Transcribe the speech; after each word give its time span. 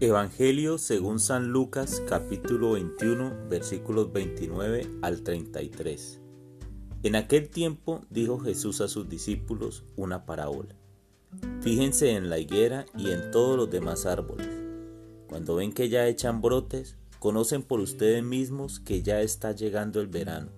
Evangelio 0.00 0.78
según 0.78 1.18
San 1.18 1.48
Lucas 1.48 2.00
capítulo 2.08 2.74
21 2.74 3.48
versículos 3.50 4.12
29 4.12 4.88
al 5.02 5.24
33. 5.24 6.20
En 7.02 7.16
aquel 7.16 7.48
tiempo 7.48 8.02
dijo 8.08 8.38
Jesús 8.38 8.80
a 8.80 8.86
sus 8.86 9.08
discípulos 9.08 9.82
una 9.96 10.24
parábola. 10.24 10.76
Fíjense 11.62 12.12
en 12.12 12.30
la 12.30 12.38
higuera 12.38 12.86
y 12.96 13.10
en 13.10 13.32
todos 13.32 13.56
los 13.56 13.72
demás 13.72 14.06
árboles. 14.06 14.46
Cuando 15.26 15.56
ven 15.56 15.72
que 15.72 15.88
ya 15.88 16.06
echan 16.06 16.42
brotes, 16.42 16.96
conocen 17.18 17.64
por 17.64 17.80
ustedes 17.80 18.22
mismos 18.22 18.78
que 18.78 19.02
ya 19.02 19.20
está 19.20 19.50
llegando 19.50 20.00
el 20.00 20.06
verano. 20.06 20.50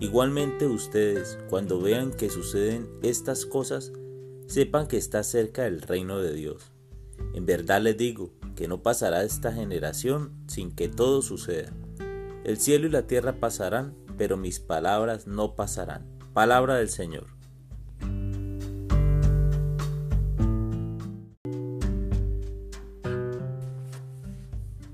Igualmente 0.00 0.66
ustedes, 0.66 1.38
cuando 1.48 1.80
vean 1.80 2.10
que 2.10 2.30
suceden 2.30 2.88
estas 3.04 3.46
cosas, 3.46 3.92
sepan 4.48 4.88
que 4.88 4.96
está 4.96 5.22
cerca 5.22 5.68
el 5.68 5.82
reino 5.82 6.18
de 6.18 6.34
Dios. 6.34 6.72
En 7.32 7.46
verdad 7.46 7.80
les 7.80 7.96
digo, 7.96 8.32
que 8.56 8.66
no 8.66 8.82
pasará 8.82 9.22
esta 9.22 9.52
generación 9.52 10.32
sin 10.48 10.74
que 10.74 10.88
todo 10.88 11.22
suceda. 11.22 11.72
El 12.42 12.58
cielo 12.58 12.86
y 12.86 12.90
la 12.90 13.02
tierra 13.02 13.34
pasarán, 13.34 13.94
pero 14.18 14.36
mis 14.36 14.58
palabras 14.58 15.26
no 15.26 15.54
pasarán. 15.54 16.06
Palabra 16.32 16.76
del 16.76 16.88
Señor. 16.88 17.26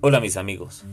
Hola 0.01 0.21
mis 0.21 0.37
amigos. 0.37 0.85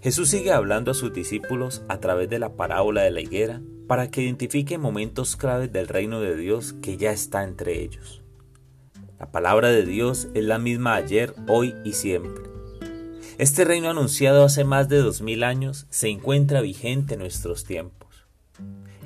Jesús 0.00 0.28
sigue 0.28 0.52
hablando 0.52 0.90
a 0.90 0.94
sus 0.94 1.12
discípulos 1.12 1.82
a 1.88 2.00
través 2.00 2.28
de 2.28 2.40
la 2.40 2.56
parábola 2.56 3.02
de 3.02 3.12
la 3.12 3.20
higuera 3.20 3.60
para 3.86 4.10
que 4.10 4.22
identifiquen 4.22 4.80
momentos 4.80 5.36
claves 5.36 5.72
del 5.72 5.88
reino 5.88 6.20
de 6.20 6.36
Dios 6.36 6.72
que 6.74 6.96
ya 6.96 7.12
está 7.12 7.44
entre 7.44 7.82
ellos. 7.82 8.22
La 9.18 9.32
palabra 9.32 9.70
de 9.70 9.84
Dios 9.84 10.28
es 10.34 10.44
la 10.44 10.60
misma 10.60 10.94
ayer, 10.94 11.34
hoy 11.48 11.74
y 11.84 11.94
siempre. 11.94 12.44
Este 13.36 13.64
reino 13.64 13.90
anunciado 13.90 14.44
hace 14.44 14.62
más 14.62 14.88
de 14.88 14.98
dos 14.98 15.22
mil 15.22 15.42
años 15.42 15.86
se 15.90 16.08
encuentra 16.08 16.60
vigente 16.60 17.14
en 17.14 17.20
nuestros 17.20 17.64
tiempos. 17.64 18.08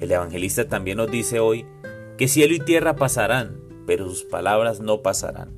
El 0.01 0.13
evangelista 0.13 0.69
también 0.69 0.99
nos 0.99 1.11
dice 1.11 1.41
hoy 1.41 1.65
que 2.19 2.29
cielo 2.29 2.55
y 2.55 2.61
tierra 2.61 2.95
pasarán, 2.95 3.59
pero 3.87 4.07
sus 4.07 4.25
palabras 4.25 4.81
no 4.81 5.01
pasarán. 5.01 5.55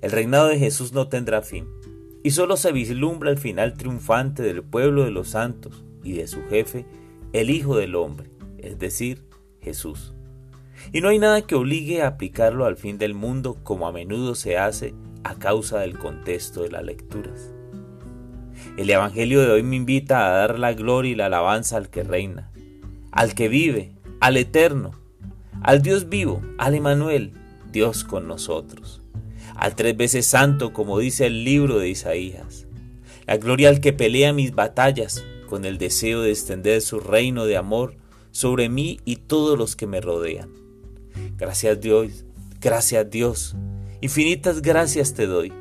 El 0.00 0.10
reinado 0.10 0.48
de 0.48 0.58
Jesús 0.58 0.92
no 0.92 1.08
tendrá 1.08 1.42
fin, 1.42 1.68
y 2.22 2.30
solo 2.30 2.56
se 2.56 2.72
vislumbra 2.72 3.30
el 3.30 3.38
final 3.38 3.74
triunfante 3.74 4.42
del 4.42 4.62
pueblo 4.62 5.04
de 5.04 5.10
los 5.10 5.28
santos 5.28 5.84
y 6.02 6.12
de 6.12 6.26
su 6.28 6.42
jefe, 6.48 6.86
el 7.34 7.50
Hijo 7.50 7.76
del 7.76 7.94
Hombre, 7.94 8.30
es 8.56 8.78
decir, 8.78 9.22
Jesús. 9.60 10.15
Y 10.92 11.00
no 11.00 11.08
hay 11.08 11.18
nada 11.18 11.42
que 11.42 11.54
obligue 11.54 12.02
a 12.02 12.08
aplicarlo 12.08 12.64
al 12.64 12.76
fin 12.76 12.98
del 12.98 13.14
mundo 13.14 13.56
como 13.62 13.86
a 13.86 13.92
menudo 13.92 14.34
se 14.34 14.56
hace 14.56 14.94
a 15.24 15.34
causa 15.34 15.80
del 15.80 15.98
contexto 15.98 16.62
de 16.62 16.70
las 16.70 16.84
lecturas. 16.84 17.52
El 18.76 18.90
Evangelio 18.90 19.40
de 19.40 19.50
hoy 19.50 19.62
me 19.62 19.76
invita 19.76 20.26
a 20.26 20.30
dar 20.30 20.58
la 20.58 20.72
gloria 20.72 21.12
y 21.12 21.14
la 21.14 21.26
alabanza 21.26 21.76
al 21.76 21.88
que 21.88 22.04
reina, 22.04 22.50
al 23.10 23.34
que 23.34 23.48
vive, 23.48 23.92
al 24.20 24.36
eterno, 24.36 24.92
al 25.62 25.82
Dios 25.82 26.08
vivo, 26.08 26.42
al 26.58 26.74
Emanuel, 26.74 27.32
Dios 27.72 28.04
con 28.04 28.28
nosotros, 28.28 29.02
al 29.56 29.74
tres 29.74 29.96
veces 29.96 30.26
santo 30.26 30.72
como 30.72 30.98
dice 30.98 31.26
el 31.26 31.44
libro 31.44 31.78
de 31.78 31.88
Isaías, 31.88 32.66
la 33.26 33.36
gloria 33.36 33.70
al 33.70 33.80
que 33.80 33.92
pelea 33.92 34.32
mis 34.32 34.54
batallas 34.54 35.24
con 35.48 35.64
el 35.64 35.78
deseo 35.78 36.22
de 36.22 36.30
extender 36.30 36.80
su 36.82 37.00
reino 37.00 37.46
de 37.46 37.56
amor 37.56 37.96
sobre 38.30 38.68
mí 38.68 39.00
y 39.04 39.16
todos 39.16 39.58
los 39.58 39.74
que 39.74 39.86
me 39.86 40.00
rodean 40.00 40.65
Gracias 41.38 41.78
Dios, 41.82 42.24
gracias 42.62 43.10
Dios, 43.10 43.56
infinitas 44.00 44.62
gracias 44.62 45.12
te 45.12 45.26
doy. 45.26 45.52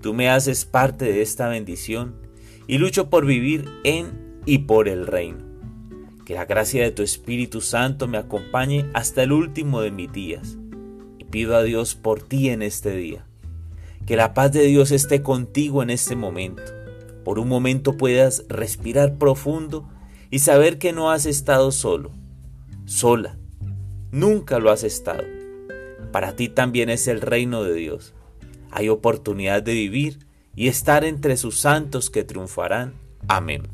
Tú 0.00 0.14
me 0.14 0.30
haces 0.30 0.64
parte 0.64 1.04
de 1.04 1.20
esta 1.20 1.48
bendición 1.48 2.14
y 2.66 2.78
lucho 2.78 3.10
por 3.10 3.26
vivir 3.26 3.68
en 3.84 4.40
y 4.46 4.58
por 4.58 4.88
el 4.88 5.06
reino. 5.06 5.44
Que 6.24 6.32
la 6.32 6.46
gracia 6.46 6.82
de 6.82 6.90
tu 6.90 7.02
Espíritu 7.02 7.60
Santo 7.60 8.08
me 8.08 8.16
acompañe 8.16 8.86
hasta 8.94 9.22
el 9.22 9.32
último 9.32 9.82
de 9.82 9.90
mis 9.90 10.10
días. 10.10 10.56
Y 11.18 11.24
pido 11.24 11.54
a 11.54 11.62
Dios 11.62 11.94
por 11.94 12.22
ti 12.22 12.48
en 12.48 12.62
este 12.62 12.96
día. 12.96 13.26
Que 14.06 14.16
la 14.16 14.32
paz 14.32 14.52
de 14.52 14.62
Dios 14.62 14.90
esté 14.90 15.22
contigo 15.22 15.82
en 15.82 15.90
este 15.90 16.16
momento. 16.16 16.62
Por 17.24 17.38
un 17.38 17.48
momento 17.48 17.98
puedas 17.98 18.44
respirar 18.48 19.18
profundo 19.18 19.86
y 20.30 20.38
saber 20.38 20.78
que 20.78 20.94
no 20.94 21.10
has 21.10 21.26
estado 21.26 21.72
solo, 21.72 22.10
sola 22.86 23.36
Nunca 24.14 24.60
lo 24.60 24.70
has 24.70 24.84
estado. 24.84 25.24
Para 26.12 26.36
ti 26.36 26.48
también 26.48 26.88
es 26.88 27.08
el 27.08 27.20
reino 27.20 27.64
de 27.64 27.74
Dios. 27.74 28.14
Hay 28.70 28.88
oportunidad 28.88 29.60
de 29.60 29.72
vivir 29.72 30.20
y 30.54 30.68
estar 30.68 31.04
entre 31.04 31.36
sus 31.36 31.58
santos 31.58 32.10
que 32.10 32.22
triunfarán. 32.22 32.94
Amén. 33.26 33.64